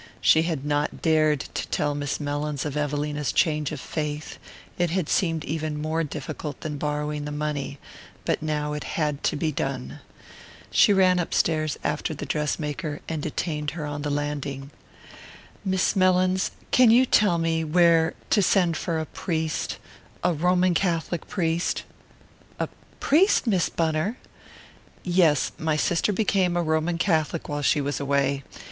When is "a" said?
18.99-19.05, 20.23-20.33, 22.59-22.69, 26.57-26.63